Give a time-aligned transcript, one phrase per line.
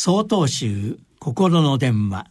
[0.00, 2.26] 総統集心の電話。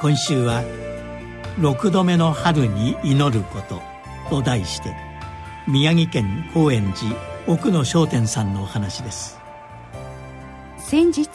[0.00, 0.64] 今週は
[1.60, 3.82] 「六度目の春に祈ること」
[4.30, 4.96] と題して
[5.68, 7.14] 宮城県高円寺
[7.46, 9.38] 奥野商店さんのお話です。
[10.78, 11.28] 先日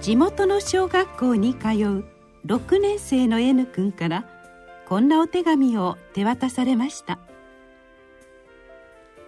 [0.00, 2.04] 地元の小学校に通う
[2.46, 4.26] 6年生の N 君から
[4.86, 7.18] こんなお手紙を手渡されました。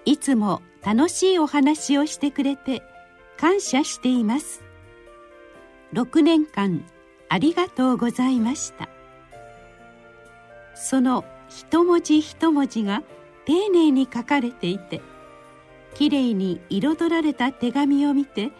[0.05, 2.85] いつも楽しいお話をしてくれて
[3.39, 4.63] 感謝しています。
[5.93, 6.85] 6年間
[7.29, 8.89] ありがとうございました。
[10.75, 13.03] その一文字一文字が
[13.47, 15.01] 丁寧に書かれていて
[15.95, 18.51] きれいに彩られた手紙を見て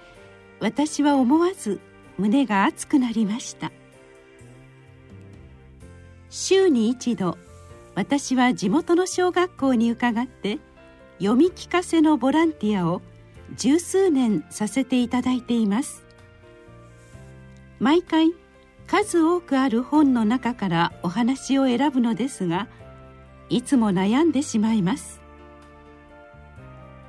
[0.61, 1.81] 私は思わず
[2.17, 3.71] 胸が熱くなりました。
[6.31, 7.37] 週に一度
[7.95, 10.59] 私は地元の小学校に伺って
[11.19, 13.03] 読み聞かせのボランティアを
[13.57, 16.05] 十数年させていただいています。
[17.81, 18.33] 毎回
[18.87, 22.67] 数多くある本の中からお話を選ぶのですが
[23.51, 25.21] いつも悩んでしまいます。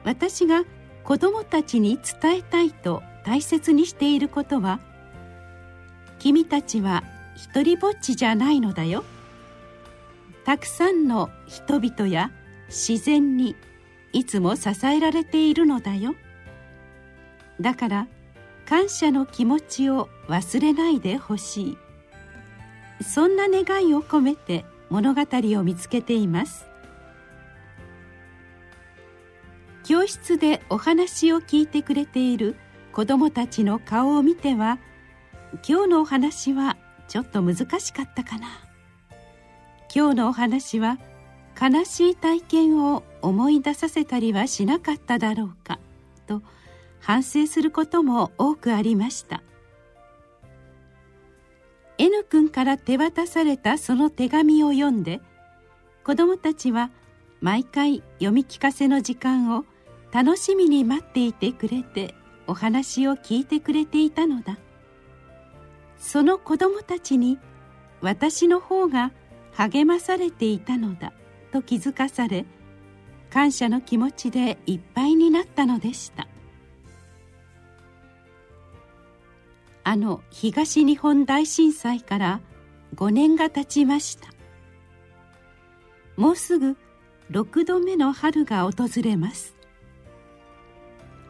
[0.04, 0.64] 私が
[1.04, 4.80] 子どもたちに伝えたいと大切にしていることは
[6.20, 7.03] 君たちは
[7.36, 9.03] 一りぼっちじゃないのだよ。
[10.46, 12.31] たくさんの人々や
[12.68, 13.56] 自然に
[14.14, 16.16] いつも支えられているのだよ。
[17.62, 18.08] だから
[18.66, 21.78] 感謝の気持ちを忘れないでほしい。
[23.04, 26.66] そんな願いを込めて物語を見つけています。
[29.84, 32.56] 教室でお話を聞いてくれている
[32.92, 34.78] 子どもたちの顔を見ては
[35.68, 38.48] 今日のお話はちょっと難しかったかな。
[39.94, 41.00] 今日のお話は
[41.60, 45.80] 悲しい体験を思い出させたりはしなかっただろうか。
[46.28, 46.44] と
[47.00, 49.42] 反省することも多くありました。
[51.97, 55.19] N 君から手渡されたその手紙を読んで
[56.06, 56.91] 子どもたちは
[57.41, 59.66] 毎回読み聞かせの時間を
[60.13, 62.16] 楽しみに待っていてくれて
[62.47, 64.57] お話を聞いてくれていたのだ。
[65.97, 67.38] その子どもたちに
[68.01, 69.12] 私の方が
[69.51, 71.12] 励まされていたのだ
[71.51, 72.45] と気づかされ
[73.29, 76.28] 感謝の気持ちでいっぱいになったのでした。
[79.89, 82.41] あの東日本大震災から
[82.95, 84.29] 5年が経ちました。
[86.16, 86.77] もうすぐ
[87.31, 89.55] 6度目の春が訪れます。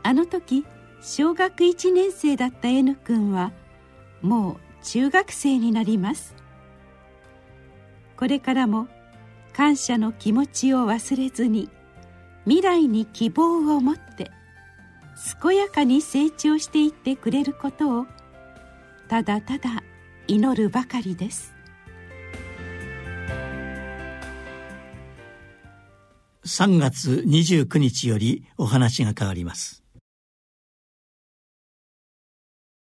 [0.03, 0.65] あの時
[1.01, 3.53] 小学1年生だった N 君は
[4.21, 6.35] もう中学生になります。
[8.17, 8.89] これからも
[9.53, 11.69] 感謝の気持ちを忘れずに
[12.43, 14.29] 未来に希望を持って
[15.41, 18.05] 健やかに成長していってくれることを
[19.09, 19.83] ただただ
[20.27, 21.55] 祈るばかりです。
[26.45, 29.83] 3月29日よりお話が変わります。